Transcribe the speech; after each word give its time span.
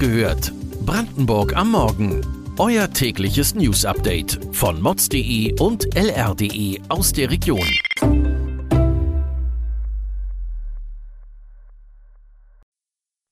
gehört. 0.00 0.52
Brandenburg 0.86 1.54
am 1.54 1.72
Morgen. 1.72 2.24
Euer 2.58 2.90
tägliches 2.90 3.54
News-Update 3.54 4.40
von 4.50 4.80
mods.de 4.80 5.60
und 5.60 5.94
lr.de 5.94 6.80
aus 6.88 7.12
der 7.12 7.30
Region. 7.30 7.68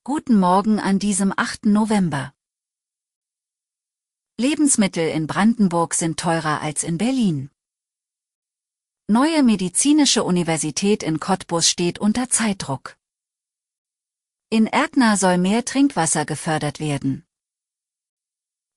Guten 0.04 0.38
Morgen 0.38 0.78
an 0.78 0.98
diesem 0.98 1.32
8. 1.34 1.66
November. 1.66 2.34
Lebensmittel 4.38 5.08
in 5.08 5.26
Brandenburg 5.26 5.94
sind 5.94 6.20
teurer 6.20 6.60
als 6.60 6.84
in 6.84 6.98
Berlin. 6.98 7.50
Neue 9.06 9.42
medizinische 9.42 10.22
Universität 10.22 11.02
in 11.02 11.18
Cottbus 11.18 11.66
steht 11.66 11.98
unter 11.98 12.28
Zeitdruck. 12.28 12.97
In 14.50 14.66
Erkner 14.66 15.18
soll 15.18 15.36
mehr 15.36 15.66
Trinkwasser 15.66 16.24
gefördert 16.24 16.80
werden. 16.80 17.26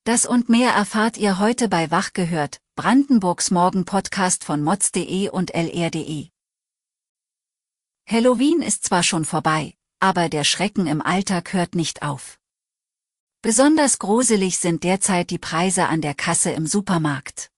Das 0.04 0.26
und 0.26 0.50
mehr 0.50 0.72
erfahrt 0.72 1.16
ihr 1.16 1.40
heute 1.40 1.70
bei 1.70 1.90
Wach 1.92 2.12
gehört, 2.12 2.60
Brandenburgs 2.76 3.52
Morgen-Podcast 3.52 4.44
von 4.44 4.62
mods.de 4.64 5.30
und 5.30 5.52
lr.de. 5.52 6.28
Halloween 8.06 8.62
ist 8.62 8.84
zwar 8.84 9.02
schon 9.02 9.24
vorbei, 9.24 9.74
aber 10.02 10.28
der 10.28 10.44
Schrecken 10.44 10.88
im 10.88 11.02
Alltag 11.02 11.54
hört 11.54 11.74
nicht 11.74 12.02
auf. 12.02 12.38
Besonders 13.42 13.98
gruselig 13.98 14.58
sind 14.58 14.84
derzeit 14.84 15.30
die 15.30 15.40
Preise 15.40 15.88
an 15.88 16.02
der 16.02 16.16
Kasse 16.16 16.52
im 16.52 16.68
Supermarkt. 16.68 17.50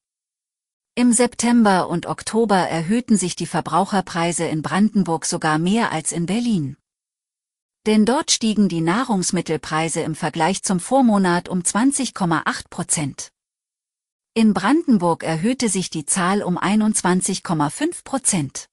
Im 0.93 1.13
September 1.13 1.89
und 1.89 2.05
Oktober 2.05 2.57
erhöhten 2.57 3.17
sich 3.17 3.35
die 3.35 3.47
Verbraucherpreise 3.47 4.45
in 4.45 4.61
Brandenburg 4.61 5.25
sogar 5.25 5.57
mehr 5.57 5.91
als 5.91 6.11
in 6.11 6.27
Berlin. 6.27 6.77
Denn 7.85 8.05
dort 8.05 8.31
stiegen 8.31 8.69
die 8.69 8.81
Nahrungsmittelpreise 8.81 10.01
im 10.01 10.15
Vergleich 10.15 10.63
zum 10.63 10.79
Vormonat 10.79 11.49
um 11.49 11.59
20,8 11.59 12.69
Prozent. 12.69 13.31
In 14.33 14.53
Brandenburg 14.53 15.23
erhöhte 15.23 15.69
sich 15.69 15.89
die 15.89 16.05
Zahl 16.05 16.41
um 16.41 16.57
21,5 16.57 18.03
Prozent. 18.03 18.69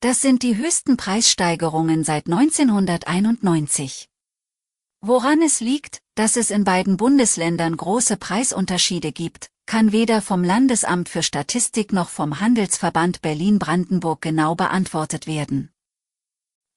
Das 0.00 0.20
sind 0.20 0.42
die 0.42 0.56
höchsten 0.56 0.96
Preissteigerungen 0.96 2.04
seit 2.04 2.26
1991. 2.26 4.08
Woran 5.00 5.42
es 5.42 5.60
liegt, 5.60 6.00
dass 6.14 6.36
es 6.36 6.50
in 6.50 6.64
beiden 6.64 6.96
Bundesländern 6.96 7.76
große 7.76 8.16
Preisunterschiede 8.16 9.12
gibt, 9.12 9.48
kann 9.66 9.92
weder 9.92 10.22
vom 10.22 10.44
Landesamt 10.44 11.08
für 11.08 11.22
Statistik 11.22 11.92
noch 11.92 12.08
vom 12.08 12.40
Handelsverband 12.40 13.22
Berlin-Brandenburg 13.22 14.22
genau 14.22 14.54
beantwortet 14.54 15.26
werden. 15.26 15.73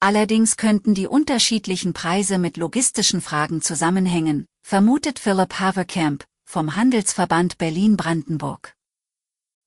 Allerdings 0.00 0.56
könnten 0.56 0.94
die 0.94 1.08
unterschiedlichen 1.08 1.92
Preise 1.92 2.38
mit 2.38 2.56
logistischen 2.56 3.20
Fragen 3.20 3.60
zusammenhängen, 3.62 4.46
vermutet 4.62 5.18
Philipp 5.18 5.58
Haverkamp 5.58 6.24
vom 6.44 6.76
Handelsverband 6.76 7.58
Berlin-Brandenburg. 7.58 8.76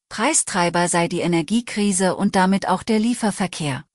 Preistreiber 0.07 0.87
sei 0.87 1.09
die 1.09 1.19
Energiekrise 1.19 2.15
und 2.15 2.35
damit 2.35 2.67
auch 2.67 2.81
der 2.83 2.99
Lieferverkehr. 2.99 3.85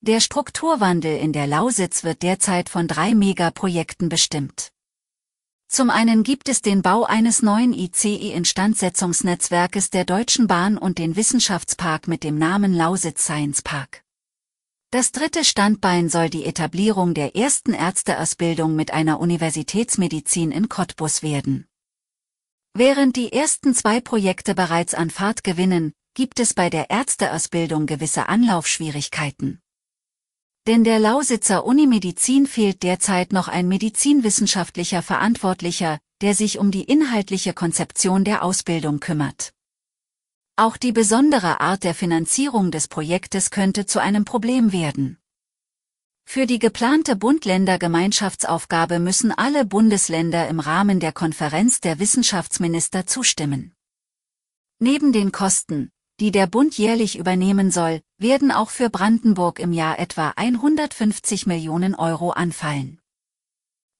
Der 0.00 0.20
Strukturwandel 0.20 1.18
in 1.18 1.32
der 1.32 1.46
Lausitz 1.46 2.04
wird 2.04 2.22
derzeit 2.22 2.68
von 2.68 2.88
drei 2.88 3.14
Megaprojekten 3.14 4.08
bestimmt. 4.08 4.72
Zum 5.68 5.90
einen 5.90 6.22
gibt 6.22 6.48
es 6.48 6.62
den 6.62 6.80
Bau 6.80 7.04
eines 7.04 7.42
neuen 7.42 7.74
ICE-Instandsetzungsnetzwerkes 7.74 9.90
der 9.90 10.06
Deutschen 10.06 10.46
Bahn 10.46 10.78
und 10.78 10.98
den 10.98 11.16
Wissenschaftspark 11.16 12.08
mit 12.08 12.22
dem 12.22 12.38
Namen 12.38 12.72
Lausitz 12.72 13.24
Science 13.24 13.60
Park. 13.62 14.05
Das 14.90 15.10
dritte 15.10 15.44
Standbein 15.44 16.08
soll 16.08 16.30
die 16.30 16.44
Etablierung 16.44 17.12
der 17.12 17.34
ersten 17.34 17.74
Ärzteausbildung 17.74 18.76
mit 18.76 18.92
einer 18.92 19.18
Universitätsmedizin 19.18 20.52
in 20.52 20.68
Cottbus 20.68 21.22
werden. 21.22 21.66
Während 22.72 23.16
die 23.16 23.32
ersten 23.32 23.74
zwei 23.74 24.00
Projekte 24.00 24.54
bereits 24.54 24.94
an 24.94 25.10
Fahrt 25.10 25.42
gewinnen, 25.42 25.92
gibt 26.14 26.38
es 26.38 26.54
bei 26.54 26.70
der 26.70 26.88
Ärzteausbildung 26.88 27.86
gewisse 27.86 28.28
Anlaufschwierigkeiten. 28.28 29.60
Denn 30.66 30.84
der 30.84 30.98
Lausitzer 30.98 31.64
Unimedizin 31.64 32.46
fehlt 32.46 32.82
derzeit 32.82 33.32
noch 33.32 33.48
ein 33.48 33.66
medizinwissenschaftlicher 33.66 35.02
Verantwortlicher, 35.02 35.98
der 36.22 36.34
sich 36.34 36.58
um 36.58 36.70
die 36.70 36.84
inhaltliche 36.84 37.54
Konzeption 37.54 38.24
der 38.24 38.42
Ausbildung 38.42 39.00
kümmert. 39.00 39.52
Auch 40.58 40.78
die 40.78 40.92
besondere 40.92 41.60
Art 41.60 41.84
der 41.84 41.94
Finanzierung 41.94 42.70
des 42.70 42.88
Projektes 42.88 43.50
könnte 43.50 43.84
zu 43.84 44.00
einem 44.00 44.24
Problem 44.24 44.72
werden. 44.72 45.18
Für 46.24 46.46
die 46.46 46.58
geplante 46.58 47.14
Bund-Länder-Gemeinschaftsaufgabe 47.14 48.98
müssen 48.98 49.32
alle 49.32 49.66
Bundesländer 49.66 50.48
im 50.48 50.58
Rahmen 50.58 50.98
der 50.98 51.12
Konferenz 51.12 51.82
der 51.82 51.98
Wissenschaftsminister 51.98 53.06
zustimmen. 53.06 53.74
Neben 54.78 55.12
den 55.12 55.30
Kosten, 55.30 55.90
die 56.20 56.30
der 56.30 56.46
Bund 56.46 56.78
jährlich 56.78 57.18
übernehmen 57.18 57.70
soll, 57.70 58.00
werden 58.16 58.50
auch 58.50 58.70
für 58.70 58.88
Brandenburg 58.88 59.60
im 59.60 59.74
Jahr 59.74 59.98
etwa 59.98 60.32
150 60.36 61.46
Millionen 61.46 61.94
Euro 61.94 62.30
anfallen. 62.30 62.98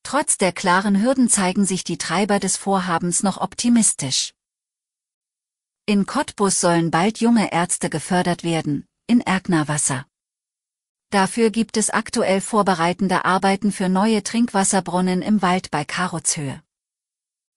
Trotz 0.03 0.39
der 0.39 0.53
klaren 0.53 1.03
Hürden 1.03 1.29
zeigen 1.29 1.67
sich 1.67 1.85
die 1.85 1.99
Treiber 1.99 2.41
des 2.41 2.57
Vorhabens 2.57 3.23
noch 3.23 3.43
optimistisch. 3.43 4.33
In 5.89 6.05
Cottbus 6.05 6.61
sollen 6.61 6.91
bald 6.91 7.21
junge 7.21 7.53
Ärzte 7.53 7.89
gefördert 7.89 8.43
werden, 8.43 8.89
in 9.07 9.21
Erknerwasser. 9.21 10.05
Dafür 11.11 11.51
gibt 11.51 11.77
es 11.77 11.91
aktuell 11.91 12.41
vorbereitende 12.41 13.25
Arbeiten 13.25 13.71
für 13.71 13.89
neue 13.89 14.25
Trinkwasserbrunnen 14.25 15.23
im 15.23 15.43
Wald 15.43 15.71
bei 15.71 15.85
Karotshöhe. 15.85 16.61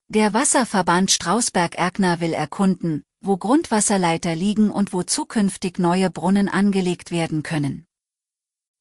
Der 0.09 0.35
Wasserverband 0.35 1.09
Strausberg-Erkner 1.09 2.19
will 2.19 2.33
erkunden, 2.33 3.03
wo 3.19 3.35
Grundwasserleiter 3.35 4.35
liegen 4.35 4.69
und 4.69 4.93
wo 4.93 5.01
zukünftig 5.01 5.79
neue 5.79 6.11
Brunnen 6.11 6.49
angelegt 6.49 7.09
werden 7.09 7.41
können. 7.41 7.87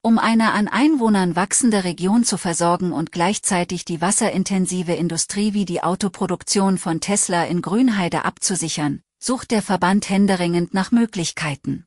Um 0.03 0.19
eine 0.19 0.53
an 0.53 0.69
Einwohnern 0.69 1.37
wachsende 1.37 1.85
Region 1.85 2.23
zu 2.25 2.37
versorgen 2.37 2.93
und 2.93 3.13
gleichzeitig 3.13 3.87
die 3.87 4.03
wasserintensive 4.03 4.93
Industrie 4.93 5.55
wie 5.55 5.65
die 5.65 5.83
Autoproduktion 5.83 6.77
von 6.77 7.01
Tesla 7.01 7.45
in 7.45 7.63
Grünheide 7.63 8.27
abzusichern, 8.27 9.03
sucht 9.19 9.51
der 9.51 9.63
Verband 9.63 10.09
händeringend 10.09 10.75
nach 10.75 10.91
Möglichkeiten. 10.91 11.87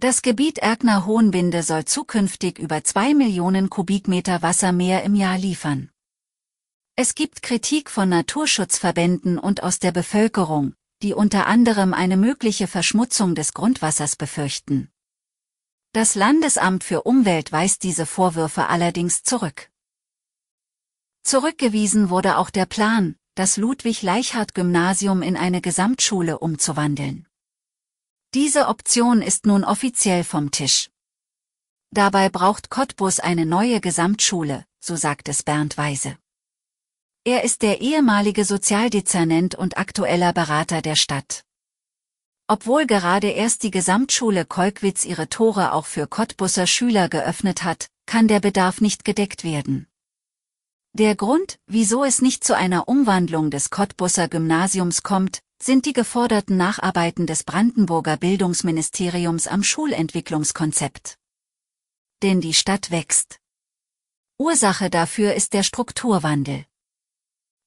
Das 0.00 0.22
Gebiet 0.22 0.58
Erkner 0.58 1.06
Hohenbinde 1.06 1.62
soll 1.62 1.84
zukünftig 1.84 2.58
über 2.58 2.84
zwei 2.84 3.14
Millionen 3.14 3.68
Kubikmeter 3.68 4.42
Wasser 4.42 4.70
mehr 4.72 5.02
im 5.02 5.14
Jahr 5.16 5.36
liefern. 5.36 5.90
Es 6.94 7.14
gibt 7.14 7.42
Kritik 7.42 7.90
von 7.90 8.08
Naturschutzverbänden 8.08 9.38
und 9.38 9.62
aus 9.62 9.80
der 9.80 9.92
Bevölkerung, 9.92 10.74
die 11.02 11.14
unter 11.14 11.46
anderem 11.46 11.94
eine 11.94 12.16
mögliche 12.16 12.66
Verschmutzung 12.66 13.34
des 13.34 13.54
Grundwassers 13.54 14.16
befürchten. 14.16 14.90
Das 15.92 16.14
Landesamt 16.14 16.84
für 16.84 17.02
Umwelt 17.02 17.50
weist 17.50 17.82
diese 17.82 18.06
Vorwürfe 18.06 18.68
allerdings 18.68 19.22
zurück. 19.22 19.70
Zurückgewiesen 21.22 22.08
wurde 22.08 22.38
auch 22.38 22.50
der 22.50 22.66
Plan, 22.66 23.16
das 23.38 23.56
Ludwig-Leichhardt-Gymnasium 23.56 25.22
in 25.22 25.36
eine 25.36 25.60
Gesamtschule 25.60 26.40
umzuwandeln. 26.40 27.28
Diese 28.34 28.66
Option 28.66 29.22
ist 29.22 29.46
nun 29.46 29.62
offiziell 29.62 30.24
vom 30.24 30.50
Tisch. 30.50 30.90
Dabei 31.92 32.30
braucht 32.30 32.68
Cottbus 32.68 33.20
eine 33.20 33.46
neue 33.46 33.80
Gesamtschule, 33.80 34.64
so 34.80 34.96
sagt 34.96 35.28
es 35.28 35.44
Bernd 35.44 35.78
Weise. 35.78 36.18
Er 37.22 37.44
ist 37.44 37.62
der 37.62 37.80
ehemalige 37.80 38.44
Sozialdezernent 38.44 39.54
und 39.54 39.78
aktueller 39.78 40.32
Berater 40.32 40.82
der 40.82 40.96
Stadt. 40.96 41.44
Obwohl 42.48 42.86
gerade 42.86 43.28
erst 43.28 43.62
die 43.62 43.70
Gesamtschule 43.70 44.46
Kolkwitz 44.46 45.04
ihre 45.04 45.28
Tore 45.28 45.72
auch 45.74 45.86
für 45.86 46.08
Cottbusser 46.08 46.66
Schüler 46.66 47.08
geöffnet 47.08 47.62
hat, 47.62 47.86
kann 48.04 48.26
der 48.26 48.40
Bedarf 48.40 48.80
nicht 48.80 49.04
gedeckt 49.04 49.44
werden. 49.44 49.86
Der 50.98 51.14
Grund, 51.14 51.60
wieso 51.68 52.02
es 52.02 52.22
nicht 52.22 52.42
zu 52.42 52.56
einer 52.56 52.88
Umwandlung 52.88 53.52
des 53.52 53.70
Cottbusser 53.70 54.26
Gymnasiums 54.26 55.04
kommt, 55.04 55.42
sind 55.62 55.86
die 55.86 55.92
geforderten 55.92 56.56
Nacharbeiten 56.56 57.24
des 57.24 57.44
Brandenburger 57.44 58.16
Bildungsministeriums 58.16 59.46
am 59.46 59.62
Schulentwicklungskonzept. 59.62 61.16
Denn 62.24 62.40
die 62.40 62.52
Stadt 62.52 62.90
wächst. 62.90 63.38
Ursache 64.38 64.90
dafür 64.90 65.34
ist 65.34 65.52
der 65.52 65.62
Strukturwandel. 65.62 66.64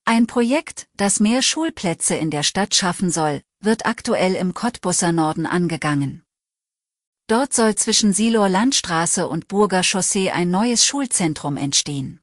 Ein 0.03 0.27
Projekt, 0.27 0.89
das 0.97 1.21
mehr 1.21 1.41
Schulplätze 1.41 2.15
in 2.15 2.31
der 2.31 2.43
Stadt 2.43 2.75
schaffen 2.75 3.11
soll, 3.11 3.43
wird 3.61 3.85
aktuell 3.85 4.35
im 4.35 4.53
Cottbusser 4.53 5.13
Norden 5.13 5.45
angegangen. 5.45 6.25
Dort 7.27 7.53
soll 7.53 7.75
zwischen 7.75 8.11
Silor 8.11 8.49
Landstraße 8.49 9.29
und 9.29 9.47
Burger 9.47 9.83
Chaussee 9.83 10.31
ein 10.31 10.51
neues 10.51 10.85
Schulzentrum 10.85 11.55
entstehen. 11.55 12.20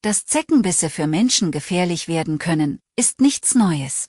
Dass 0.00 0.26
Zeckenbisse 0.26 0.90
für 0.90 1.08
Menschen 1.08 1.50
gefährlich 1.50 2.06
werden 2.06 2.38
können, 2.38 2.80
ist 2.94 3.20
nichts 3.20 3.56
Neues. 3.56 4.08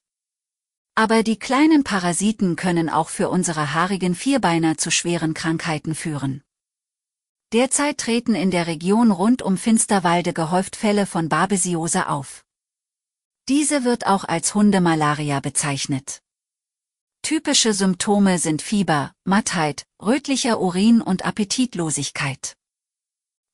Aber 0.93 1.23
die 1.23 1.39
kleinen 1.39 1.83
Parasiten 1.83 2.55
können 2.55 2.89
auch 2.89 3.09
für 3.09 3.29
unsere 3.29 3.73
haarigen 3.73 4.13
Vierbeiner 4.13 4.77
zu 4.77 4.91
schweren 4.91 5.33
Krankheiten 5.33 5.95
führen. 5.95 6.43
Derzeit 7.53 7.97
treten 7.97 8.35
in 8.35 8.51
der 8.51 8.67
Region 8.67 9.09
rund 9.09 9.41
um 9.41 9.57
Finsterwalde 9.57 10.33
gehäuft 10.33 10.75
Fälle 10.75 11.07
von 11.07 11.27
Babesiose 11.27 12.07
auf. 12.07 12.45
Diese 13.47 13.83
wird 13.83 14.05
auch 14.05 14.25
als 14.25 14.53
Hundemalaria 14.53 15.39
bezeichnet. 15.39 16.21
Typische 17.23 17.73
Symptome 17.73 18.37
sind 18.37 18.61
Fieber, 18.61 19.11
Mattheit, 19.23 19.87
rötlicher 19.99 20.59
Urin 20.61 21.01
und 21.01 21.25
Appetitlosigkeit. 21.25 22.58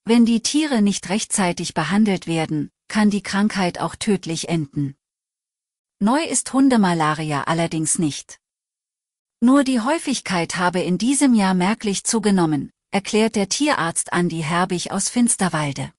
Wenn 0.08 0.24
die 0.24 0.42
Tiere 0.42 0.84
nicht 0.84 1.10
rechtzeitig 1.10 1.74
behandelt 1.74 2.28
werden, 2.28 2.70
kann 2.88 3.10
die 3.10 3.24
Krankheit 3.24 3.80
auch 3.80 3.96
tödlich 3.96 4.50
enden. 4.50 4.96
Neu 6.00 6.24
ist 6.24 6.54
Hundemalaria 6.54 7.46
allerdings 7.46 7.98
nicht. 7.98 8.40
Nur 9.42 9.64
die 9.64 9.80
Häufigkeit 9.80 10.58
habe 10.58 10.80
in 10.80 11.00
diesem 11.00 11.34
Jahr 11.34 11.56
merklich 11.56 12.04
zugenommen, 12.04 12.72
erklärt 12.92 13.36
der 13.36 13.50
Tierarzt 13.50 14.14
Andi 14.14 14.42
Herbig 14.44 14.92
aus 14.92 15.10
Finsterwalde. 15.10 15.92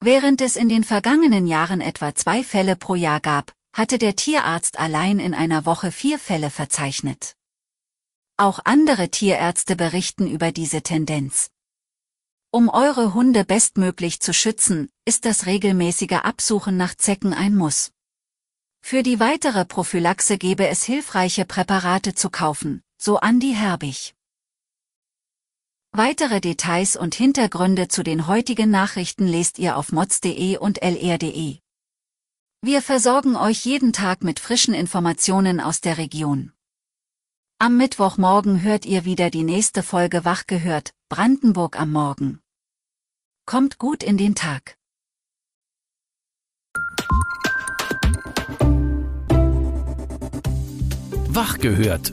Während 0.00 0.40
es 0.40 0.56
in 0.56 0.68
den 0.68 0.82
vergangenen 0.82 1.46
Jahren 1.46 1.80
etwa 1.80 2.12
zwei 2.14 2.42
Fälle 2.42 2.74
pro 2.74 2.96
Jahr 2.96 3.20
gab, 3.20 3.52
hatte 3.72 3.98
der 3.98 4.16
Tierarzt 4.16 4.80
allein 4.80 5.20
in 5.20 5.32
einer 5.32 5.64
Woche 5.64 5.92
vier 5.92 6.18
Fälle 6.18 6.50
verzeichnet. 6.50 7.36
Auch 8.36 8.58
andere 8.64 9.10
Tierärzte 9.10 9.76
berichten 9.76 10.26
über 10.26 10.50
diese 10.50 10.82
Tendenz. 10.82 11.50
Um 12.50 12.68
eure 12.68 13.12
Hunde 13.12 13.44
bestmöglich 13.44 14.20
zu 14.20 14.32
schützen, 14.32 14.88
ist 15.04 15.24
das 15.24 15.46
regelmäßige 15.46 16.20
Absuchen 16.22 16.76
nach 16.76 16.94
Zecken 16.94 17.34
ein 17.34 17.54
Muss. 17.54 17.92
Für 18.80 19.02
die 19.02 19.18
weitere 19.18 19.64
Prophylaxe 19.64 20.38
gebe 20.38 20.68
es 20.68 20.84
hilfreiche 20.84 21.44
Präparate 21.44 22.14
zu 22.14 22.30
kaufen, 22.30 22.82
so 22.96 23.18
Andi 23.18 23.52
Herbig. 23.52 24.14
Weitere 25.92 26.40
Details 26.40 26.94
und 26.94 27.14
Hintergründe 27.14 27.88
zu 27.88 28.02
den 28.02 28.26
heutigen 28.26 28.70
Nachrichten 28.70 29.26
lest 29.26 29.58
ihr 29.58 29.76
auf 29.76 29.92
mods.de 29.92 30.58
und 30.58 30.82
lr.de. 30.82 31.58
Wir 32.62 32.82
versorgen 32.82 33.36
euch 33.36 33.64
jeden 33.64 33.92
Tag 33.92 34.22
mit 34.22 34.38
frischen 34.38 34.74
Informationen 34.74 35.60
aus 35.60 35.80
der 35.80 35.98
Region. 35.98 36.52
Am 37.58 37.78
Mittwochmorgen 37.78 38.62
hört 38.62 38.84
ihr 38.84 39.06
wieder 39.06 39.30
die 39.30 39.42
nächste 39.42 39.82
Folge 39.82 40.26
Wach 40.26 40.46
gehört, 40.46 40.92
Brandenburg 41.08 41.80
am 41.80 41.90
Morgen. 41.90 42.40
Kommt 43.46 43.78
gut 43.78 44.02
in 44.02 44.18
den 44.18 44.34
Tag. 44.34 44.76
Wach 51.30 51.56
gehört. 51.56 52.12